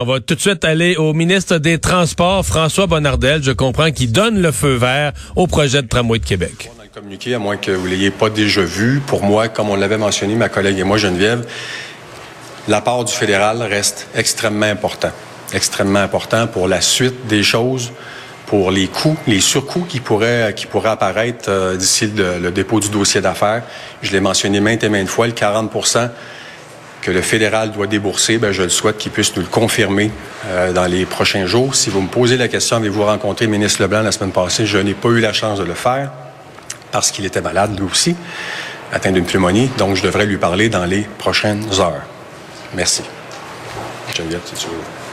On 0.00 0.06
va 0.06 0.20
tout 0.20 0.36
de 0.36 0.40
suite 0.40 0.64
aller 0.64 0.94
au 0.94 1.12
ministre 1.12 1.58
des 1.58 1.80
Transports, 1.80 2.46
François 2.46 2.86
Bonnardel, 2.86 3.42
je 3.42 3.50
comprends, 3.50 3.90
qui 3.90 4.06
donne 4.06 4.40
le 4.40 4.52
feu 4.52 4.76
vert 4.76 5.12
au 5.34 5.48
projet 5.48 5.82
de 5.82 5.88
tramway 5.88 6.20
de 6.20 6.24
Québec. 6.24 6.70
Dans 6.76 6.84
le 6.84 6.88
communiqué, 6.88 7.34
à 7.34 7.40
moins 7.40 7.56
que 7.56 7.72
vous 7.72 7.84
l'ayez 7.84 8.12
pas 8.12 8.30
déjà 8.30 8.62
vu, 8.62 9.00
pour 9.04 9.24
moi, 9.24 9.48
comme 9.48 9.70
on 9.70 9.74
l'avait 9.74 9.98
mentionné, 9.98 10.36
ma 10.36 10.48
collègue 10.48 10.78
et 10.78 10.84
moi, 10.84 10.98
Geneviève, 10.98 11.44
l'apport 12.68 13.06
du 13.06 13.12
fédéral 13.12 13.60
reste 13.60 14.06
extrêmement 14.14 14.66
important. 14.66 15.10
Extrêmement 15.52 15.98
important 15.98 16.46
pour 16.46 16.68
la 16.68 16.80
suite 16.80 17.26
des 17.26 17.42
choses, 17.42 17.90
pour 18.46 18.70
les 18.70 18.86
coûts, 18.86 19.18
les 19.26 19.40
surcoûts 19.40 19.84
qui 19.88 19.98
pourraient, 19.98 20.54
qui 20.54 20.68
pourraient 20.68 20.90
apparaître 20.90 21.46
euh, 21.48 21.76
d'ici 21.76 22.06
le, 22.06 22.38
le, 22.38 22.52
dépôt 22.52 22.78
du 22.78 22.88
dossier 22.88 23.20
d'affaires. 23.20 23.64
Je 24.02 24.12
l'ai 24.12 24.20
mentionné 24.20 24.60
maintes 24.60 24.84
et 24.84 24.90
maintes 24.90 25.08
fois, 25.08 25.26
le 25.26 25.32
40 25.32 25.72
que 27.02 27.10
le 27.10 27.22
fédéral 27.22 27.72
doit 27.72 27.86
débourser, 27.86 28.38
ben, 28.38 28.52
je 28.52 28.62
le 28.62 28.68
souhaite 28.68 28.98
qu'il 28.98 29.12
puisse 29.12 29.34
nous 29.36 29.42
le 29.42 29.48
confirmer 29.48 30.10
euh, 30.46 30.72
dans 30.72 30.86
les 30.86 31.06
prochains 31.06 31.46
jours. 31.46 31.74
Si 31.74 31.90
vous 31.90 32.00
me 32.00 32.08
posez 32.08 32.36
la 32.36 32.48
question, 32.48 32.76
avez-vous 32.76 33.04
rencontré 33.04 33.46
le 33.46 33.52
ministre 33.52 33.82
Leblanc 33.82 34.02
la 34.02 34.12
semaine 34.12 34.32
passée? 34.32 34.66
Je 34.66 34.78
n'ai 34.78 34.94
pas 34.94 35.08
eu 35.10 35.20
la 35.20 35.32
chance 35.32 35.58
de 35.58 35.64
le 35.64 35.74
faire 35.74 36.10
parce 36.90 37.10
qu'il 37.10 37.24
était 37.24 37.40
malade 37.40 37.78
lui 37.78 37.86
aussi, 37.86 38.16
atteint 38.92 39.12
d'une 39.12 39.26
pneumonie, 39.26 39.70
donc 39.76 39.96
je 39.96 40.02
devrais 40.02 40.26
lui 40.26 40.38
parler 40.38 40.68
dans 40.68 40.84
les 40.84 41.02
prochaines 41.18 41.64
heures. 41.80 42.02
Merci. 42.74 43.02
Geneviève, 44.16 44.40
si 44.44 44.54
tu 44.54 44.68
veux. 44.68 45.07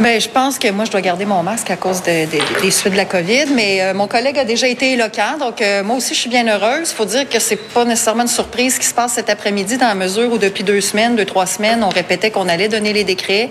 Bien, 0.00 0.18
je 0.18 0.30
pense 0.30 0.58
que 0.58 0.70
moi, 0.70 0.86
je 0.86 0.90
dois 0.90 1.02
garder 1.02 1.26
mon 1.26 1.42
masque 1.42 1.70
à 1.70 1.76
cause 1.76 2.02
de, 2.02 2.24
de, 2.24 2.62
des 2.62 2.70
suites 2.70 2.94
de 2.94 2.96
la 2.96 3.04
COVID, 3.04 3.48
mais 3.54 3.82
euh, 3.82 3.92
mon 3.92 4.08
collègue 4.08 4.38
a 4.38 4.46
déjà 4.46 4.66
été 4.66 4.92
éloquent, 4.92 5.36
donc 5.38 5.60
euh, 5.60 5.84
moi 5.84 5.96
aussi, 5.96 6.14
je 6.14 6.20
suis 6.20 6.30
bien 6.30 6.48
heureuse. 6.48 6.90
Il 6.90 6.94
faut 6.94 7.04
dire 7.04 7.28
que 7.28 7.38
c'est 7.38 7.56
pas 7.56 7.84
nécessairement 7.84 8.22
une 8.22 8.28
surprise 8.28 8.76
ce 8.76 8.80
qui 8.80 8.86
se 8.86 8.94
passe 8.94 9.12
cet 9.12 9.28
après-midi, 9.28 9.76
dans 9.76 9.88
la 9.88 9.94
mesure 9.94 10.32
où 10.32 10.38
depuis 10.38 10.64
deux 10.64 10.80
semaines, 10.80 11.16
deux, 11.16 11.26
trois 11.26 11.44
semaines, 11.44 11.84
on 11.84 11.90
répétait 11.90 12.30
qu'on 12.30 12.48
allait 12.48 12.68
donner 12.68 12.94
les 12.94 13.04
décrets. 13.04 13.50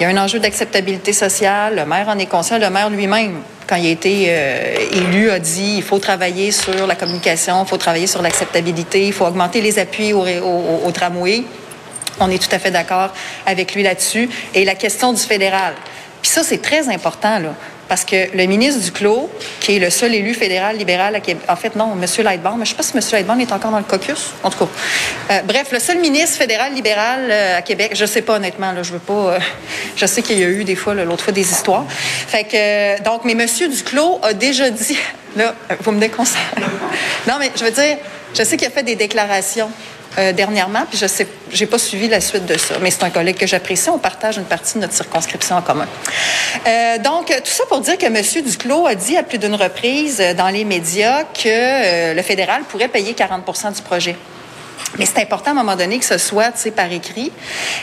Il 0.00 0.04
y 0.04 0.06
a 0.06 0.08
un 0.08 0.16
enjeu 0.16 0.38
d'acceptabilité 0.38 1.12
sociale. 1.12 1.76
Le 1.76 1.84
maire 1.84 2.08
en 2.08 2.18
est 2.18 2.24
conscient. 2.24 2.56
Le 2.58 2.70
maire 2.70 2.88
lui-même, 2.88 3.42
quand 3.66 3.76
il 3.76 3.86
a 3.86 3.90
été 3.90 4.26
euh, 4.28 4.76
élu, 4.90 5.28
a 5.28 5.38
dit 5.38 5.74
il 5.76 5.82
faut 5.82 5.98
travailler 5.98 6.50
sur 6.50 6.86
la 6.86 6.94
communication, 6.94 7.62
il 7.62 7.68
faut 7.68 7.76
travailler 7.76 8.06
sur 8.06 8.22
l'acceptabilité, 8.22 9.06
il 9.06 9.12
faut 9.12 9.26
augmenter 9.26 9.60
les 9.60 9.78
appuis 9.78 10.14
au, 10.14 10.22
au, 10.22 10.80
au 10.86 10.90
tramway. 10.92 11.44
On 12.20 12.30
est 12.30 12.42
tout 12.42 12.54
à 12.54 12.58
fait 12.58 12.70
d'accord 12.70 13.12
avec 13.46 13.74
lui 13.74 13.82
là-dessus. 13.82 14.28
Et 14.54 14.64
la 14.64 14.74
question 14.74 15.12
du 15.12 15.20
fédéral. 15.20 15.74
Puis 16.22 16.30
ça, 16.30 16.42
c'est 16.42 16.62
très 16.62 16.88
important, 16.88 17.38
là. 17.38 17.54
Parce 17.88 18.04
que 18.04 18.34
le 18.34 18.46
ministre 18.46 18.80
Duclos, 18.80 19.30
qui 19.60 19.76
est 19.76 19.78
le 19.78 19.90
seul 19.90 20.14
élu 20.14 20.32
fédéral 20.32 20.76
libéral 20.76 21.14
à 21.14 21.20
Québec, 21.20 21.44
en 21.48 21.56
fait, 21.56 21.76
non, 21.76 21.92
M. 21.92 22.24
Lightbourne, 22.24 22.58
mais 22.58 22.64
je 22.64 22.72
ne 22.72 22.76
sais 22.76 22.76
pas 22.76 22.82
si 22.82 22.96
M. 22.96 23.02
Lightbourne 23.12 23.40
est 23.40 23.52
encore 23.52 23.70
dans 23.70 23.78
le 23.78 23.84
caucus. 23.84 24.30
En 24.42 24.50
tout 24.50 24.64
cas. 24.64 24.70
Euh, 25.30 25.40
bref, 25.42 25.68
le 25.70 25.78
seul 25.78 25.98
ministre 25.98 26.38
fédéral 26.38 26.72
libéral 26.72 27.28
euh, 27.30 27.58
à 27.58 27.62
Québec, 27.62 27.92
je 27.94 28.02
ne 28.02 28.08
sais 28.08 28.22
pas 28.22 28.36
honnêtement, 28.36 28.72
là, 28.72 28.82
je 28.82 28.92
veux 28.92 28.98
pas. 28.98 29.12
Euh, 29.12 29.38
je 29.96 30.06
sais 30.06 30.22
qu'il 30.22 30.38
y 30.38 30.44
a 30.44 30.48
eu 30.48 30.64
des 30.64 30.76
fois, 30.76 30.94
l'autre 30.94 31.24
fois, 31.24 31.32
des 31.32 31.50
histoires. 31.50 31.84
Fait 31.88 32.44
que, 32.44 33.02
donc, 33.02 33.24
mais 33.24 33.32
M. 33.32 33.46
Duclos 33.70 34.18
a 34.22 34.32
déjà 34.32 34.70
dit. 34.70 34.98
Là, 35.36 35.52
vous 35.80 35.90
me 35.90 35.98
déconcentrez. 35.98 36.62
non, 37.26 37.34
mais 37.40 37.50
je 37.56 37.64
veux 37.64 37.72
dire, 37.72 37.96
je 38.34 38.42
sais 38.42 38.56
qu'il 38.56 38.66
a 38.66 38.70
fait 38.70 38.82
des 38.82 38.96
déclarations 38.96 39.70
euh, 40.16 40.32
dernièrement, 40.32 40.84
puis 40.88 40.96
je 40.96 41.06
sais, 41.06 41.26
j'ai 41.50 41.66
pas 41.66 41.78
suivi 41.78 42.06
la 42.06 42.20
suite 42.20 42.46
de 42.46 42.56
ça, 42.56 42.74
mais 42.80 42.90
c'est 42.90 43.02
un 43.02 43.10
collègue 43.10 43.36
que 43.36 43.48
j'apprécie. 43.48 43.90
On 43.90 43.98
partage 43.98 44.36
une 44.36 44.44
partie 44.44 44.74
de 44.74 44.80
notre 44.80 44.94
circonscription 44.94 45.56
en 45.56 45.62
commun. 45.62 45.88
Euh, 46.66 46.98
donc, 46.98 47.26
tout 47.26 47.50
ça 47.50 47.64
pour 47.68 47.80
dire 47.80 47.98
que 47.98 48.06
M. 48.06 48.22
Duclos 48.44 48.86
a 48.86 48.94
dit 48.94 49.16
à 49.16 49.24
plus 49.24 49.38
d'une 49.38 49.56
reprise 49.56 50.22
dans 50.36 50.50
les 50.50 50.64
médias 50.64 51.24
que 51.24 51.48
euh, 51.48 52.14
le 52.14 52.22
fédéral 52.22 52.62
pourrait 52.62 52.88
payer 52.88 53.12
40% 53.12 53.74
du 53.74 53.82
projet. 53.82 54.16
Mais 54.98 55.06
c'est 55.06 55.20
important 55.20 55.48
à 55.48 55.54
un 55.54 55.54
moment 55.54 55.74
donné 55.74 55.98
que 55.98 56.04
ce 56.04 56.18
soit 56.18 56.52
par 56.76 56.92
écrit 56.92 57.32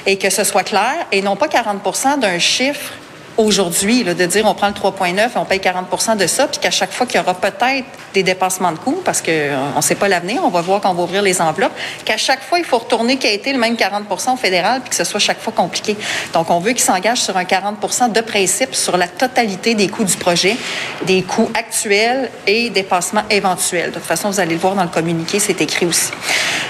et 0.05 0.17
que 0.17 0.29
ce 0.29 0.45
soit 0.45 0.63
clair 0.63 0.93
et 1.11 1.21
non 1.21 1.35
pas 1.35 1.47
40% 1.47 2.19
d'un 2.19 2.39
chiffre 2.39 2.93
aujourd'hui, 3.37 4.03
de 4.03 4.25
dire 4.25 4.45
on 4.45 4.53
prend 4.53 4.67
le 4.67 4.73
3,9 4.73 5.17
et 5.17 5.29
on 5.35 5.45
paye 5.45 5.59
40 5.59 6.17
de 6.17 6.27
ça, 6.27 6.47
puis 6.47 6.59
qu'à 6.59 6.71
chaque 6.71 6.91
fois 6.91 7.05
qu'il 7.05 7.19
y 7.19 7.23
aura 7.23 7.33
peut-être 7.33 7.85
des 8.13 8.23
dépassements 8.23 8.71
de 8.71 8.77
coûts, 8.77 9.01
parce 9.03 9.21
qu'on 9.21 9.31
euh, 9.31 9.75
ne 9.75 9.81
sait 9.81 9.95
pas 9.95 10.07
l'avenir, 10.07 10.41
on 10.43 10.49
va 10.49 10.61
voir 10.61 10.81
quand 10.81 10.91
on 10.91 10.93
va 10.93 11.03
ouvrir 11.03 11.21
les 11.21 11.41
enveloppes, 11.41 11.71
qu'à 12.05 12.17
chaque 12.17 12.43
fois, 12.43 12.59
il 12.59 12.65
faut 12.65 12.77
retourner 12.77 13.17
qui 13.17 13.27
a 13.27 13.31
été 13.31 13.53
le 13.53 13.59
même 13.59 13.75
40 13.75 14.03
au 14.09 14.35
fédéral, 14.35 14.81
puis 14.81 14.89
que 14.89 14.95
ce 14.95 15.03
soit 15.03 15.19
chaque 15.19 15.39
fois 15.39 15.53
compliqué. 15.53 15.95
Donc, 16.33 16.49
on 16.49 16.59
veut 16.59 16.71
qu'il 16.71 16.81
s'engage 16.81 17.19
sur 17.19 17.37
un 17.37 17.43
40% 17.43 18.11
de 18.11 18.21
principe 18.21 18.75
sur 18.75 18.97
la 18.97 19.07
totalité 19.07 19.75
des 19.75 19.87
coûts 19.87 20.03
du 20.03 20.17
projet, 20.17 20.55
des 21.03 21.23
coûts 21.23 21.49
actuels 21.53 22.29
et 22.47 22.69
dépassements 22.69 23.23
éventuels. 23.29 23.89
De 23.89 23.95
toute 23.95 24.05
façon, 24.05 24.29
vous 24.29 24.39
allez 24.39 24.55
le 24.55 24.59
voir 24.59 24.75
dans 24.75 24.83
le 24.83 24.89
communiqué, 24.89 25.39
c'est 25.39 25.61
écrit 25.61 25.85
aussi. 25.85 26.11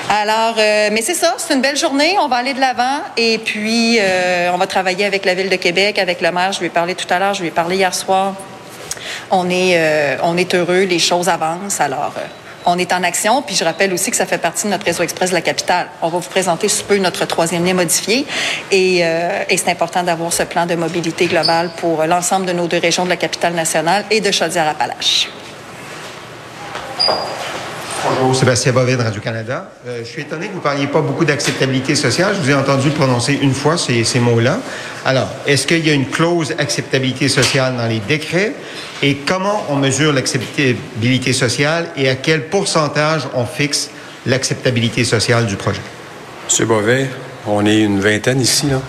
Alors, 0.09 0.55
euh, 0.57 0.89
mais 0.91 1.01
c'est 1.01 1.13
ça, 1.13 1.35
c'est 1.37 1.53
une 1.53 1.61
belle 1.61 1.77
journée, 1.77 2.17
on 2.19 2.27
va 2.27 2.37
aller 2.37 2.53
de 2.53 2.59
l'avant, 2.59 2.99
et 3.15 3.37
puis 3.37 3.97
euh, 3.99 4.49
on 4.53 4.57
va 4.57 4.67
travailler 4.67 5.05
avec 5.05 5.25
la 5.25 5.33
Ville 5.33 5.49
de 5.49 5.55
Québec, 5.55 5.99
avec 5.99 6.21
le 6.21 6.31
maire, 6.31 6.50
je 6.51 6.59
lui 6.59 6.67
ai 6.67 6.69
parlé 6.69 6.95
tout 6.95 7.11
à 7.11 7.19
l'heure, 7.19 7.33
je 7.33 7.41
lui 7.41 7.49
ai 7.49 7.51
parlé 7.51 7.77
hier 7.77 7.93
soir. 7.93 8.33
On 9.29 9.49
est, 9.49 9.73
euh, 9.75 10.17
on 10.23 10.37
est 10.37 10.53
heureux, 10.53 10.83
les 10.83 10.99
choses 10.99 11.29
avancent. 11.29 11.79
Alors, 11.79 12.13
euh, 12.17 12.21
on 12.65 12.77
est 12.77 12.93
en 12.93 13.03
action. 13.03 13.41
Puis 13.41 13.55
je 13.55 13.63
rappelle 13.63 13.93
aussi 13.93 14.11
que 14.11 14.17
ça 14.17 14.25
fait 14.25 14.37
partie 14.37 14.65
de 14.65 14.71
notre 14.71 14.85
réseau 14.85 15.03
express 15.03 15.29
de 15.29 15.35
la 15.35 15.41
capitale. 15.41 15.87
On 16.01 16.09
va 16.09 16.19
vous 16.19 16.29
présenter 16.29 16.67
sous 16.67 16.83
peu 16.83 16.97
notre 16.97 17.25
troisième 17.25 17.65
lien 17.65 17.73
modifié. 17.73 18.25
Et, 18.71 18.99
euh, 19.03 19.43
c'est 19.49 19.69
important 19.69 20.03
d'avoir 20.03 20.33
ce 20.33 20.43
plan 20.43 20.65
de 20.65 20.75
mobilité 20.75 21.27
globale 21.27 21.69
pour 21.77 22.03
l'ensemble 22.03 22.45
de 22.45 22.53
nos 22.53 22.67
deux 22.67 22.79
régions 22.79 23.05
de 23.05 23.09
la 23.09 23.17
capitale 23.17 23.53
nationale 23.53 24.05
et 24.09 24.21
de 24.21 24.31
Chaudière-Appalaches. 24.31 25.29
Bonjour, 28.03 28.35
Sébastien 28.35 28.71
Bovin 28.71 28.95
de 28.95 29.03
Radio-Canada. 29.03 29.69
Euh, 29.87 29.99
je 30.03 30.09
suis 30.09 30.23
étonné 30.23 30.47
que 30.47 30.53
vous 30.53 30.57
ne 30.57 30.63
parliez 30.63 30.87
pas 30.87 31.01
beaucoup 31.01 31.23
d'acceptabilité 31.23 31.93
sociale. 31.93 32.33
Je 32.35 32.41
vous 32.41 32.49
ai 32.49 32.55
entendu 32.55 32.89
prononcer 32.89 33.37
une 33.39 33.53
fois 33.53 33.77
ces, 33.77 34.03
ces 34.03 34.19
mots-là. 34.19 34.59
Alors, 35.05 35.27
est-ce 35.45 35.67
qu'il 35.67 35.85
y 35.85 35.89
a 35.91 35.93
une 35.93 36.07
clause 36.07 36.55
acceptabilité 36.57 37.29
sociale 37.29 37.77
dans 37.77 37.85
les 37.85 37.99
décrets? 37.99 38.53
Et 39.03 39.17
comment 39.17 39.65
on 39.69 39.75
mesure 39.75 40.13
l'acceptabilité 40.13 41.31
sociale? 41.31 41.89
Et 41.95 42.09
à 42.09 42.15
quel 42.15 42.47
pourcentage 42.47 43.27
on 43.35 43.45
fixe 43.45 43.91
l'acceptabilité 44.25 45.03
sociale 45.03 45.45
du 45.45 45.55
projet? 45.55 45.81
Monsieur 46.45 46.65
Bovet, 46.65 47.07
on 47.45 47.65
est 47.67 47.81
une 47.81 47.99
vingtaine 47.99 48.41
ici. 48.41 48.65
Là. 48.65 48.81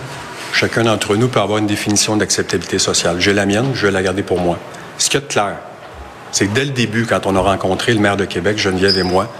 Chacun 0.53 0.83
d'entre 0.83 1.15
nous 1.15 1.27
peut 1.27 1.39
avoir 1.39 1.59
une 1.59 1.67
définition 1.67 2.17
d'acceptabilité 2.17 2.79
sociale. 2.79 3.17
J'ai 3.19 3.33
la 3.33 3.45
mienne, 3.45 3.71
je 3.75 3.85
vais 3.85 3.91
la 3.91 4.01
garder 4.01 4.23
pour 4.23 4.39
moi. 4.39 4.57
Ce 4.97 5.09
qu'il 5.09 5.19
y 5.19 5.23
a 5.23 5.25
de 5.27 5.31
clair, 5.31 5.57
c'est 6.33 6.51
dès 6.51 6.65
le 6.65 6.71
début, 6.71 7.05
quand 7.05 7.27
on 7.27 7.35
a 7.35 7.39
rencontré 7.39 7.93
le 7.93 7.99
maire 7.99 8.17
de 8.17 8.25
Québec, 8.25 8.57
Geneviève 8.57 8.97
et 8.97 9.03
moi, 9.03 9.31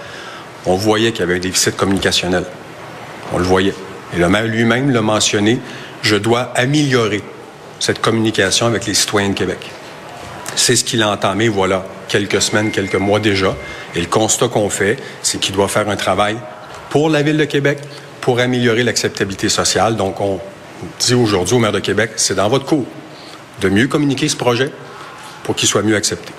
on 0.67 0.75
voyait 0.75 1.11
qu'il 1.11 1.21
y 1.21 1.23
avait 1.23 1.35
un 1.37 1.39
déficit 1.39 1.75
communicationnel. 1.75 2.45
On 3.33 3.39
le 3.39 3.43
voyait. 3.43 3.73
Et 4.15 4.19
le 4.19 4.29
maire 4.29 4.45
lui-même 4.45 4.91
l'a 4.91 5.01
mentionné, 5.01 5.59
je 6.03 6.15
dois 6.15 6.53
améliorer 6.55 7.23
cette 7.79 7.99
communication 7.99 8.67
avec 8.67 8.85
les 8.85 8.93
citoyens 8.93 9.29
de 9.29 9.33
Québec. 9.33 9.57
C'est 10.55 10.75
ce 10.75 10.83
qu'il 10.83 11.01
a 11.01 11.09
entamé, 11.09 11.47
voilà, 11.47 11.83
quelques 12.07 12.43
semaines, 12.43 12.69
quelques 12.69 12.93
mois 12.93 13.19
déjà. 13.19 13.55
Et 13.95 13.99
le 13.99 14.05
constat 14.05 14.47
qu'on 14.47 14.69
fait, 14.69 14.97
c'est 15.23 15.39
qu'il 15.39 15.55
doit 15.55 15.67
faire 15.67 15.89
un 15.89 15.95
travail 15.95 16.37
pour 16.91 17.09
la 17.09 17.23
Ville 17.23 17.37
de 17.37 17.45
Québec, 17.45 17.79
pour 18.21 18.39
améliorer 18.39 18.83
l'acceptabilité 18.83 19.49
sociale. 19.49 19.95
Donc, 19.95 20.21
on 20.21 20.39
dit 20.99 21.15
aujourd'hui 21.15 21.55
au 21.55 21.59
maire 21.59 21.71
de 21.71 21.79
Québec, 21.79 22.11
c'est 22.17 22.35
dans 22.35 22.49
votre 22.49 22.65
cours 22.65 22.85
de 23.61 23.69
mieux 23.69 23.87
communiquer 23.87 24.29
ce 24.29 24.35
projet 24.35 24.71
pour 25.43 25.55
qu'il 25.55 25.67
soit 25.67 25.81
mieux 25.81 25.95
accepté. 25.95 26.31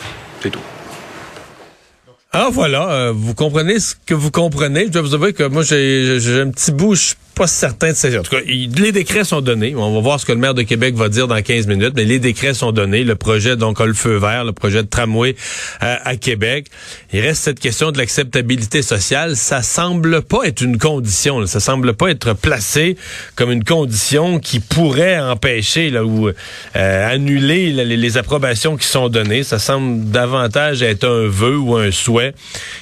Ah 2.33 2.49
voilà, 2.51 2.91
euh, 2.91 3.13
vous 3.15 3.35
comprenez 3.35 3.79
ce 3.79 3.95
que 4.07 4.15
vous 4.15 4.31
comprenez. 4.33 4.87
Je 4.87 4.91
dois 4.91 5.03
vous 5.03 5.15
avouer 5.15 5.33
que 5.33 5.45
moi 5.45 5.63
j'ai 5.63 6.41
un 6.41 6.51
petit 6.51 6.73
bout, 6.73 6.97
pas 7.35 7.47
certain 7.47 7.91
de 7.91 7.95
ça. 7.95 8.09
En 8.09 8.23
tout 8.23 8.31
cas, 8.31 8.43
les 8.47 8.93
décrets 8.93 9.25
sont 9.25 9.41
donnés. 9.41 9.75
On 9.77 9.95
va 9.95 10.01
voir 10.01 10.21
ce 10.21 10.27
que 10.27 10.33
le 10.33 10.39
maire 10.39 10.55
de 10.55 10.63
Québec 10.63 10.95
va 10.95 11.09
dire 11.09 11.27
dans 11.27 11.41
15 11.41 11.67
minutes, 11.67 11.93
mais 11.97 12.05
les 12.05 12.19
décrets 12.19 12.55
sont 12.55 12.73
donnés. 12.73 13.05
Le 13.05 13.17
projet 13.17 13.57
donc 13.57 13.81
a 13.81 13.87
le 13.87 13.95
feu 13.95 14.17
vert, 14.17 14.45
le 14.45 14.53
projet 14.53 14.83
de 14.83 14.89
tramway 14.89 15.35
euh, 15.83 15.97
à 16.05 16.17
Québec. 16.17 16.67
Il 17.13 17.21
reste 17.21 17.43
cette 17.43 17.61
question 17.61 17.91
de 17.91 17.99
l'acceptabilité 17.99 18.83
sociale. 18.83 19.37
Ça 19.37 19.63
semble 19.63 20.23
pas 20.23 20.45
être 20.45 20.61
une 20.61 20.79
condition. 20.79 21.41
Là. 21.41 21.47
Ça 21.47 21.61
semble 21.61 21.95
pas 21.95 22.11
être 22.11 22.35
placé 22.35 22.97
comme 23.35 23.51
une 23.51 23.65
condition 23.65 24.39
qui 24.39 24.61
pourrait 24.61 25.19
empêcher 25.19 25.97
ou 25.99 26.29
euh, 26.29 27.13
annuler 27.13 27.73
les 27.73 28.17
approbations 28.17 28.77
qui 28.77 28.87
sont 28.87 29.09
données. 29.09 29.43
Ça 29.43 29.59
semble 29.59 30.11
davantage 30.11 30.83
être 30.83 31.05
un 31.05 31.27
vœu 31.27 31.57
ou 31.57 31.77
un 31.77 31.91
souhait 31.91 32.35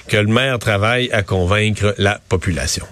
que 0.08 0.16
le 0.16 0.26
maire 0.26 0.58
travaille 0.58 1.10
à 1.12 1.22
convaincre 1.22 1.94
la 1.99 2.20
population. 2.28 2.87